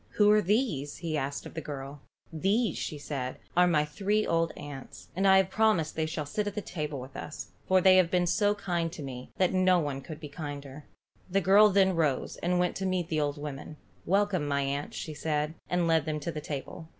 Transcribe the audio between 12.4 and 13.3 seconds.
went to meet the